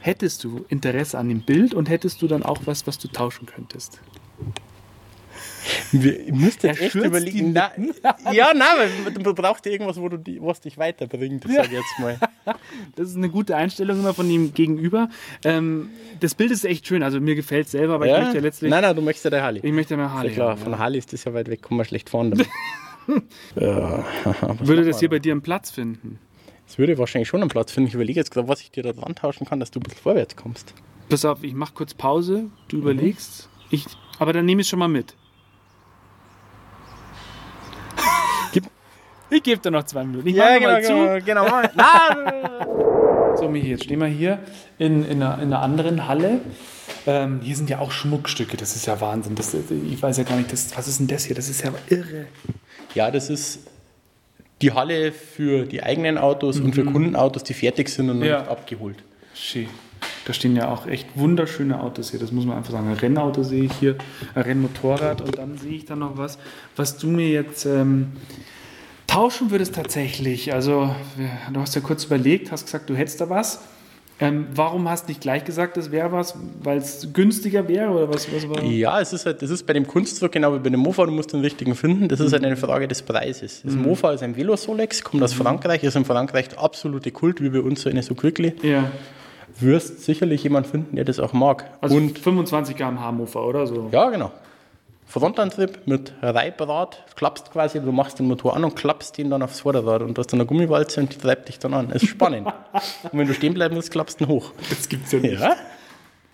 [0.00, 3.46] Hättest du Interesse an dem Bild und hättest du dann auch was, was du tauschen
[3.46, 4.00] könntest?
[5.92, 7.52] Wir, ich müsste jetzt Er echt überlegen.
[7.52, 7.70] Na,
[8.32, 11.98] ja, nein, du brauchst ja irgendwas, wo du die, was dich weiterbringt, sag ich jetzt
[11.98, 12.18] mal.
[12.96, 15.10] Das ist eine gute Einstellung immer von ihm gegenüber.
[15.44, 18.42] Ähm, das Bild ist echt schön, also mir gefällt es selber, aber ich möchte ja
[18.42, 18.70] letztlich.
[18.70, 19.60] nein, nein, du möchtest ja der Harley.
[19.62, 20.30] Ich möchte mehr Harley.
[20.30, 20.78] Ja, klar, haben, von ja.
[20.78, 22.46] Harley ist das ja weit weg, kommen wir schlecht damit.
[23.60, 24.04] ja,
[24.60, 26.18] Würde das hier bei dir einen Platz finden?
[26.68, 27.88] das würde wahrscheinlich schon einen Platz finden.
[27.88, 30.02] Ich überlege jetzt gerade, was ich dir da dran tauschen kann, dass du ein bisschen
[30.02, 30.74] vorwärts kommst.
[31.08, 33.48] Pass auf, ich mache kurz Pause, du überlegst.
[33.70, 33.86] Ich,
[34.18, 35.16] aber dann nehme ich es schon mal mit.
[39.30, 40.26] Ich gebe dir noch zwei Minuten.
[40.28, 40.92] Ich mache mal zu.
[41.24, 41.44] genau.
[41.44, 42.74] genau.
[43.36, 44.40] So, Michi, jetzt stehen wir hier
[44.78, 46.40] in, in, einer, in einer anderen Halle.
[47.06, 49.36] Ähm, hier sind ja auch Schmuckstücke, das ist ja Wahnsinn.
[49.36, 51.36] Das, ich weiß ja gar nicht, das, was ist denn das hier?
[51.36, 52.26] Das ist ja irre.
[52.94, 53.60] ja, das ist
[54.60, 58.40] die Halle für die eigenen Autos und für Kundenautos, die fertig sind und noch Ja.
[58.40, 58.96] nicht abgeholt.
[59.34, 59.68] Schön.
[60.24, 62.88] Da stehen ja auch echt wunderschöne Autos hier, das muss man einfach sagen.
[62.88, 63.96] Ein Rennauto sehe ich hier,
[64.34, 66.38] ein Rennmotorrad und dann sehe ich da noch was,
[66.74, 68.12] was du mir jetzt ähm,
[69.08, 70.52] tauschen würdest tatsächlich.
[70.54, 70.94] Also,
[71.52, 73.60] du hast ja kurz überlegt, hast gesagt, du hättest da was.
[74.20, 78.08] Ähm, warum hast du nicht gleich gesagt, das wäre was, weil es günstiger wäre oder
[78.12, 78.26] was?
[78.32, 78.60] was war?
[78.64, 81.12] Ja, es ist halt, das ist bei dem Kunstwerk genau wie bei dem Mofa, du
[81.12, 82.08] musst den richtigen finden.
[82.08, 83.62] Das ist halt eine Frage des Preises.
[83.64, 87.48] Das Mofa ist ein Velosolex, kommt aus Frankreich, ist in Frankreich der absolute Kult, wie
[87.48, 88.54] bei uns so eine so quickly.
[88.62, 88.90] Ja,
[89.60, 91.70] Wirst sicherlich jemand finden, der das auch mag.
[91.80, 93.88] also und 25 km/h Mofa oder so.
[93.92, 94.32] ja, genau.
[95.08, 99.60] Frontantrieb mit Reibrad, klappst quasi, du machst den Motor an und klappst ihn dann aufs
[99.60, 101.88] Vorderrad und du hast dann eine Gummiwalze und die treibt dich dann an.
[101.90, 102.46] Ist spannend.
[103.10, 104.52] und wenn du stehen bleiben willst, klappst du hoch.
[104.68, 105.40] Das gibt's ja nicht.
[105.40, 105.56] Ja?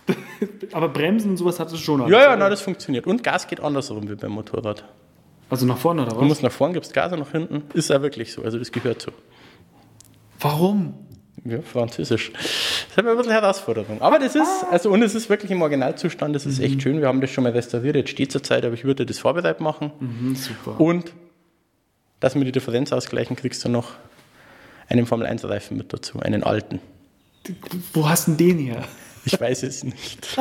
[0.72, 2.00] Aber Bremsen und sowas hat es schon.
[2.00, 2.36] alles, Ja, ja, oder?
[2.36, 3.06] na, das funktioniert.
[3.06, 4.84] Und Gas geht andersrum wie beim Motorrad.
[5.48, 6.24] Also nach vorne oder Du was?
[6.26, 7.62] musst nach vorn, gibst Gas und nach hinten.
[7.74, 9.12] Ist ja wirklich so, also das gehört so.
[10.40, 10.94] Warum?
[11.44, 12.32] Ja, Französisch.
[12.32, 14.00] Das ist aber ein bisschen Herausforderung.
[14.00, 17.00] Aber das ist, also und es ist wirklich im Originalzustand, das ist echt schön.
[17.00, 19.60] Wir haben das schon mal restauriert, jetzt steht zur Zeit, aber ich würde das vorbereit
[19.60, 19.92] machen.
[20.00, 20.80] Mhm, super.
[20.80, 21.12] Und
[22.20, 23.92] dass wir die Differenz ausgleichen, kriegst du noch
[24.88, 26.80] einen Formel 1 Reifen mit dazu, einen alten.
[27.92, 28.84] Wo hast du denn den hier?
[29.26, 30.38] Ich weiß es nicht.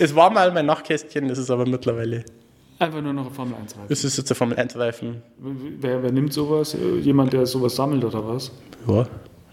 [0.00, 2.24] es war mal mein Nachtkästchen, das ist aber mittlerweile.
[2.80, 3.88] Einfach nur noch ein Formel 1 Reifen.
[3.88, 5.22] Das ist jetzt der Formel 1 Reifen.
[5.38, 6.76] Wer, wer nimmt sowas?
[7.00, 8.50] Jemand, der sowas sammelt oder was?
[8.88, 9.06] Ja,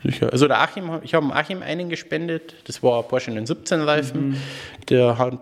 [0.05, 0.31] sicher.
[0.31, 2.55] Also der Achim, ich habe Achim einen gespendet.
[2.65, 4.37] Das war ein Porsche 917 Reifen.
[4.89, 5.39] Der hat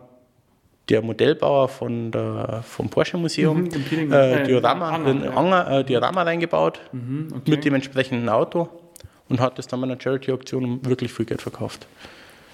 [0.89, 5.31] der Modellbauer von der, vom Porsche Museum Mhm, äh, äh, Diorama, Anger, den ja.
[5.31, 7.51] Mhm, Anger, äh, Diorama reingebaut okay.
[7.51, 8.69] mit dem entsprechenden Auto
[9.29, 11.87] und hat das dann bei einer Charity-Auktion um wirklich viel Geld verkauft.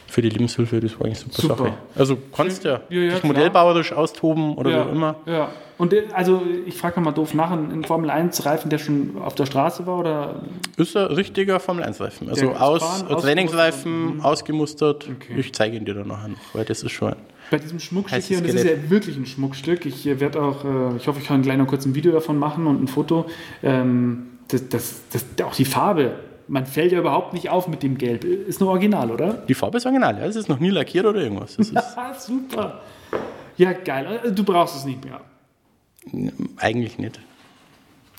[0.09, 1.55] Für die Lebenshilfe, das war eigentlich super, Super.
[1.55, 1.73] Sache.
[1.95, 5.15] Also kannst ja, Ja, ja, dich modellbauerisch austoben oder ja, wie auch immer.
[5.25, 5.49] Ja.
[5.77, 9.35] Und äh, also ich frage mal doof nach, ein Formel 1 Reifen, der schon auf
[9.35, 10.41] der Straße war oder
[10.77, 12.29] Ist ein richtiger Formel 1 Reifen.
[12.29, 15.07] Also aus, fahren, Trainingsreifen, ausgemustert.
[15.07, 15.39] Okay.
[15.39, 17.15] Ich zeige ihn dir dann nachher noch, weil das ist schon.
[17.51, 19.85] bei diesem Schmuckstück hier, und das ist ja wirklich ein Schmuckstück.
[19.85, 22.37] Ich äh, werde auch, äh, ich hoffe, ich kann gleich noch kurz ein Video davon
[22.37, 23.25] machen und ein Foto.
[23.63, 26.13] Ähm, das, das, das, auch die Farbe,
[26.49, 28.23] man fällt ja überhaupt nicht auf mit dem Gelb.
[28.23, 29.33] Ist nur original, oder?
[29.47, 30.25] Die Farbe ist original, ja.
[30.25, 31.57] Es ist noch nie lackiert oder irgendwas.
[31.95, 32.81] Ah, super.
[33.57, 34.19] Ja, geil.
[34.25, 35.21] Äh, Du brauchst es nicht mehr.
[36.57, 37.19] eigentlich nicht.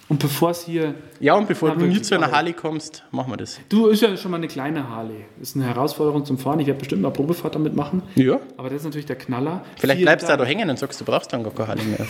[0.09, 3.33] Und bevor es hier Ja, und bevor du nie wirklich, zu einer Harley kommst, machen
[3.33, 3.61] wir das.
[3.69, 5.25] Du ist ja schon mal eine kleine Harley.
[5.41, 6.59] Ist eine Herausforderung zum Fahren.
[6.59, 8.03] Ich werde bestimmt mal Probefahrt damit machen.
[8.17, 8.41] Ja.
[8.57, 9.65] Aber das ist natürlich der Knaller.
[9.77, 12.07] Vielleicht Vielen bleibst du da hängen und sagst, du brauchst dann gar keine Harley mehr.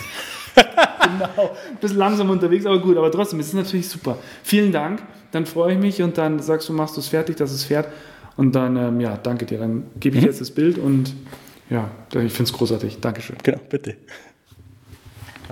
[0.99, 2.97] Ein bisschen langsam unterwegs, aber gut.
[2.97, 4.17] Aber trotzdem, es ist natürlich super.
[4.43, 5.03] Vielen Dank.
[5.31, 7.87] Dann freue ich mich und dann sagst du, machst du es fertig, dass es fährt.
[8.37, 9.59] Und dann, ähm, ja, danke dir.
[9.59, 11.13] Dann gebe ich jetzt das Bild und
[11.69, 12.99] ja, ich finde es großartig.
[12.99, 13.37] Dankeschön.
[13.43, 13.95] Genau, bitte.